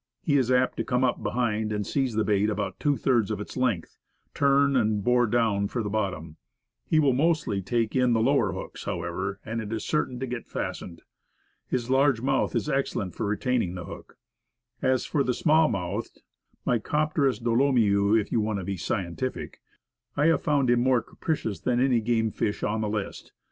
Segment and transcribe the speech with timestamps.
[0.23, 3.39] He is apt to come up behind and seize the bait about two thirds of
[3.39, 3.99] its length,
[4.33, 6.37] turn, and bore down for the bottom.
[6.87, 10.47] He will mostly take in the lower hooks, however, and is cer tain to get
[10.47, 11.03] fastened.
[11.67, 14.17] His large mouth is excellent for retaining the hook.
[14.81, 16.23] As for the small mouthed
[16.65, 19.61] (Micropterus dolomieu, if you want to be scientific),
[20.17, 23.33] I have found him more capricious than any game fish on the list.